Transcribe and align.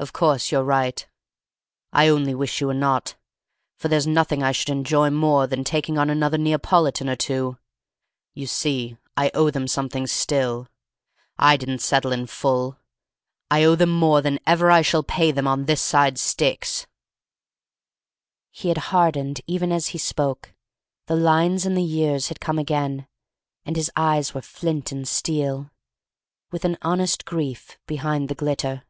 Of 0.00 0.12
course 0.12 0.52
you're 0.52 0.62
right. 0.62 1.04
I 1.92 2.06
only 2.06 2.32
wish 2.32 2.60
you 2.60 2.68
were 2.68 2.72
not, 2.72 3.16
for 3.78 3.88
there's 3.88 4.06
nothing 4.06 4.44
I 4.44 4.52
should 4.52 4.68
enjoy 4.70 5.10
more 5.10 5.48
than 5.48 5.64
taking 5.64 5.98
on 5.98 6.08
another 6.08 6.38
Neapolitan 6.38 7.08
or 7.08 7.16
two. 7.16 7.58
You 8.32 8.46
see, 8.46 8.96
I 9.16 9.32
owe 9.34 9.50
them 9.50 9.66
something 9.66 10.06
still! 10.06 10.68
I 11.36 11.56
didn't 11.56 11.80
settle 11.80 12.12
in 12.12 12.28
full. 12.28 12.78
I 13.50 13.64
owe 13.64 13.74
them 13.74 13.90
more 13.90 14.22
than 14.22 14.38
ever 14.46 14.70
I 14.70 14.82
shall 14.82 15.02
pay 15.02 15.32
them 15.32 15.48
on 15.48 15.64
this 15.64 15.82
side 15.82 16.16
Styx!" 16.16 16.86
He 18.52 18.68
had 18.68 18.78
hardened 18.94 19.40
even 19.48 19.72
as 19.72 19.88
he 19.88 19.98
spoke: 19.98 20.54
the 21.06 21.16
lines 21.16 21.66
and 21.66 21.76
the 21.76 21.82
years 21.82 22.28
had 22.28 22.38
come 22.38 22.60
again, 22.60 23.08
and 23.64 23.74
his 23.74 23.90
eyes 23.96 24.32
were 24.32 24.42
flint 24.42 24.92
and 24.92 25.08
steel, 25.08 25.72
with 26.52 26.64
an 26.64 26.78
honest 26.82 27.24
grief 27.24 27.80
behind 27.88 28.28
the 28.28 28.36
glitter. 28.36 28.84